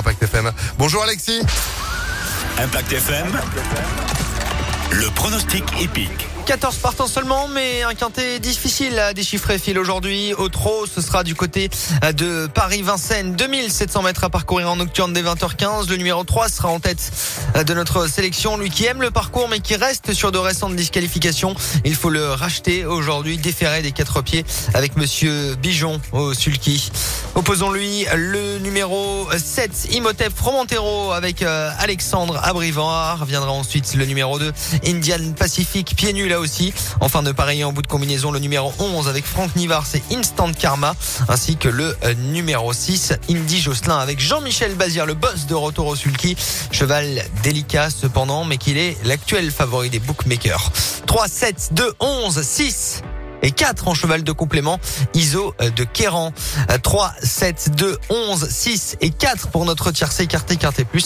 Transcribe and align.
Impact 0.00 0.22
FM. 0.22 0.50
Bonjour 0.78 1.02
Alexis. 1.02 1.42
Impact 2.56 2.90
FM. 2.90 3.38
Le 4.92 5.10
pronostic 5.10 5.62
épique. 5.78 6.26
14 6.46 6.78
partants 6.78 7.06
seulement, 7.06 7.48
mais 7.48 7.82
un 7.82 7.94
quintet 7.94 8.40
difficile 8.40 8.98
à 8.98 9.12
déchiffrer 9.12 9.58
fil 9.58 9.78
aujourd'hui. 9.78 10.32
Au 10.34 10.48
trot, 10.48 10.86
ce 10.92 11.00
sera 11.00 11.22
du 11.22 11.34
côté 11.34 11.68
de 12.16 12.48
Paris-Vincennes. 12.48 13.36
2700 13.36 14.02
mètres 14.02 14.24
à 14.24 14.30
parcourir 14.30 14.70
en 14.70 14.76
nocturne 14.76 15.12
dès 15.12 15.22
20h15. 15.22 15.88
Le 15.90 15.96
numéro 15.96 16.24
3 16.24 16.48
sera 16.48 16.70
en 16.70 16.80
tête 16.80 17.12
de 17.54 17.74
notre 17.74 18.08
sélection. 18.08 18.56
Lui 18.56 18.70
qui 18.70 18.86
aime 18.86 19.02
le 19.02 19.10
parcours, 19.10 19.48
mais 19.48 19.60
qui 19.60 19.76
reste 19.76 20.12
sur 20.12 20.32
de 20.32 20.38
récentes 20.38 20.74
disqualifications. 20.74 21.54
Il 21.84 21.94
faut 21.94 22.10
le 22.10 22.32
racheter 22.32 22.86
aujourd'hui, 22.86 23.36
déféré 23.36 23.82
des 23.82 23.92
quatre 23.92 24.22
pieds 24.22 24.44
avec 24.72 24.96
monsieur 24.96 25.54
Bijon 25.56 26.00
au 26.12 26.32
sulky. 26.34 26.90
Opposons-lui 27.40 28.04
le 28.14 28.58
numéro 28.58 29.26
7, 29.34 29.88
Imhotep 29.92 30.30
Fromentero 30.36 31.12
avec 31.12 31.40
euh, 31.40 31.70
Alexandre 31.78 32.38
Abrivard. 32.42 33.24
Viendra 33.24 33.50
ensuite 33.50 33.94
le 33.94 34.04
numéro 34.04 34.38
2, 34.38 34.52
Indian 34.86 35.32
Pacific, 35.38 35.96
pieds 35.96 36.12
nus 36.12 36.28
là 36.28 36.38
aussi. 36.38 36.74
Enfin 37.00 37.22
de 37.22 37.32
pareil 37.32 37.64
en 37.64 37.72
bout 37.72 37.80
de 37.80 37.86
combinaison, 37.86 38.30
le 38.30 38.40
numéro 38.40 38.74
11 38.78 39.08
avec 39.08 39.24
Franck 39.24 39.56
Nivard, 39.56 39.86
c'est 39.86 40.02
Instant 40.12 40.52
Karma. 40.52 40.94
Ainsi 41.30 41.56
que 41.56 41.70
le 41.70 41.96
euh, 42.04 42.12
numéro 42.12 42.74
6, 42.74 43.14
Indy 43.30 43.58
Jocelyn 43.58 43.96
avec 43.96 44.20
Jean-Michel 44.20 44.74
Bazir, 44.74 45.06
le 45.06 45.14
boss 45.14 45.46
de 45.46 45.54
Retour 45.54 45.86
au 45.86 45.96
Sulky. 45.96 46.36
Cheval 46.72 47.24
délicat 47.42 47.88
cependant, 47.88 48.44
mais 48.44 48.58
qu'il 48.58 48.76
est 48.76 48.98
l'actuel 49.06 49.50
favori 49.50 49.88
des 49.88 49.98
bookmakers. 49.98 50.70
3, 51.06 51.26
7, 51.26 51.70
2, 51.72 51.94
11, 52.00 52.42
6 52.42 53.02
et 53.42 53.50
4 53.52 53.88
en 53.88 53.94
cheval 53.94 54.22
de 54.22 54.32
complément. 54.32 54.80
ISO 55.14 55.54
de 55.76 55.84
Kéran. 55.84 56.32
3, 56.82 57.12
7, 57.22 57.70
2, 57.76 57.98
11, 58.08 58.48
6 58.48 58.96
et 59.00 59.10
4 59.10 59.48
pour 59.48 59.64
notre 59.64 59.92
tiercé 59.92 60.24
écarté, 60.24 60.56
quarté 60.56 60.84
plus. 60.84 60.98